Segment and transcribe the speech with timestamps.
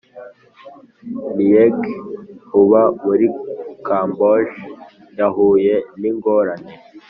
[1.35, 1.79] Nieng
[2.61, 3.25] uba muri
[3.85, 4.57] Kamboje
[5.19, 6.71] yahuye n ingorane